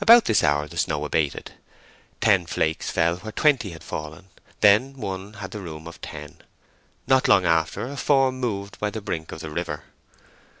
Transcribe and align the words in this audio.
About 0.00 0.26
this 0.26 0.44
hour 0.44 0.68
the 0.68 0.76
snow 0.76 1.04
abated: 1.04 1.54
ten 2.20 2.46
flakes 2.46 2.88
fell 2.88 3.16
where 3.16 3.32
twenty 3.32 3.70
had 3.70 3.82
fallen, 3.82 4.28
then 4.60 4.96
one 4.96 5.32
had 5.32 5.50
the 5.50 5.58
room 5.58 5.88
of 5.88 6.00
ten. 6.00 6.36
Not 7.08 7.26
long 7.26 7.44
after 7.44 7.88
a 7.88 7.96
form 7.96 8.38
moved 8.38 8.78
by 8.78 8.90
the 8.90 9.00
brink 9.00 9.32
of 9.32 9.40
the 9.40 9.50
river. 9.50 9.82